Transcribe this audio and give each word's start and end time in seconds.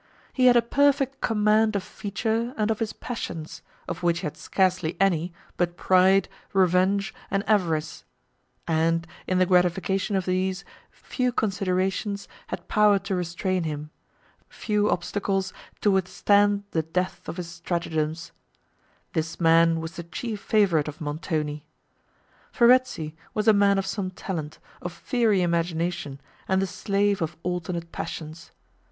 He 0.33 0.47
had 0.47 0.55
a 0.55 0.63
perfect 0.63 1.21
command 1.21 1.75
of 1.75 1.83
feature 1.83 2.55
and 2.57 2.71
of 2.71 2.79
his 2.79 2.91
passions, 2.91 3.61
of 3.87 4.01
which 4.01 4.21
he 4.21 4.25
had 4.25 4.35
scarcely 4.35 4.97
any, 4.99 5.31
but 5.57 5.77
pride, 5.77 6.27
revenge 6.53 7.13
and 7.29 7.47
avarice; 7.47 8.03
and, 8.67 9.05
in 9.27 9.37
the 9.37 9.45
gratification 9.45 10.15
of 10.15 10.25
these, 10.25 10.65
few 10.89 11.31
considerations 11.31 12.27
had 12.47 12.67
power 12.67 12.97
to 12.97 13.13
restrain 13.15 13.61
him, 13.61 13.91
few 14.49 14.89
obstacles 14.89 15.53
to 15.81 15.91
withstand 15.91 16.63
the 16.71 16.81
depth 16.81 17.29
of 17.29 17.37
his 17.37 17.51
stratagems. 17.51 18.31
This 19.13 19.39
man 19.39 19.79
was 19.79 19.97
the 19.97 20.03
chief 20.03 20.41
favourite 20.41 20.87
of 20.87 20.99
Montoni. 20.99 21.63
Verezzi 22.55 23.13
was 23.35 23.47
a 23.47 23.53
man 23.53 23.77
of 23.77 23.85
some 23.85 24.09
talent, 24.09 24.57
of 24.81 24.91
fiery 24.91 25.43
imagination, 25.43 26.19
and 26.47 26.59
the 26.59 26.65
slave 26.65 27.21
of 27.21 27.37
alternate 27.43 27.91
passions. 27.91 28.49